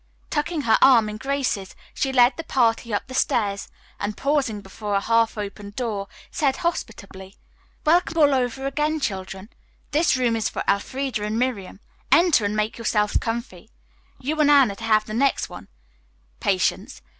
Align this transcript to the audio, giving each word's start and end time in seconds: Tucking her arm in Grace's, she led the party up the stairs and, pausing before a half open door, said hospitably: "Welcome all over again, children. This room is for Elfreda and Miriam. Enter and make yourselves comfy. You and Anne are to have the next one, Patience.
Tucking 0.31 0.61
her 0.61 0.79
arm 0.81 1.09
in 1.09 1.17
Grace's, 1.17 1.75
she 1.93 2.11
led 2.11 2.35
the 2.35 2.43
party 2.43 2.91
up 2.91 3.05
the 3.05 3.13
stairs 3.13 3.67
and, 3.99 4.17
pausing 4.17 4.59
before 4.59 4.95
a 4.95 4.99
half 4.99 5.37
open 5.37 5.69
door, 5.75 6.07
said 6.31 6.57
hospitably: 6.65 7.35
"Welcome 7.85 8.17
all 8.17 8.33
over 8.33 8.65
again, 8.65 8.99
children. 8.99 9.49
This 9.91 10.17
room 10.17 10.35
is 10.35 10.49
for 10.49 10.63
Elfreda 10.67 11.23
and 11.23 11.37
Miriam. 11.37 11.81
Enter 12.11 12.45
and 12.45 12.55
make 12.55 12.79
yourselves 12.79 13.17
comfy. 13.17 13.69
You 14.19 14.41
and 14.41 14.49
Anne 14.49 14.71
are 14.71 14.75
to 14.77 14.83
have 14.85 15.05
the 15.05 15.13
next 15.13 15.49
one, 15.49 15.67
Patience. 16.39 17.03